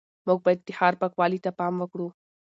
موږ 0.27 0.39
باید 0.45 0.59
د 0.63 0.69
ښار 0.77 0.93
پاکوالي 1.01 1.39
ته 1.45 1.51
پام 1.59 1.73
وکړو 1.79 2.07